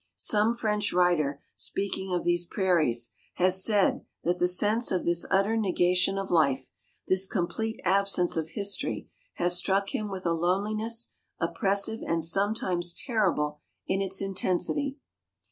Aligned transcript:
Some 0.17 0.55
French 0.55 0.91
writer, 0.93 1.43
speaking 1.53 2.11
of 2.11 2.23
these 2.23 2.47
prairies, 2.47 3.11
has 3.35 3.63
said 3.63 4.03
that 4.23 4.39
the 4.39 4.47
sense 4.47 4.89
of 4.89 5.05
this 5.05 5.27
utter 5.29 5.55
negation 5.55 6.17
of 6.17 6.31
life, 6.31 6.71
this 7.07 7.27
complete 7.27 7.79
absence 7.85 8.35
of 8.35 8.49
history, 8.55 9.09
has 9.35 9.55
struck 9.55 9.89
him 9.93 10.09
with 10.09 10.25
a 10.25 10.33
loneliness, 10.33 11.11
oppressive 11.39 11.99
and 12.01 12.25
sometimes 12.25 12.95
terrible 12.95 13.59
in 13.85 14.01
its 14.01 14.21
intensity. 14.23 14.97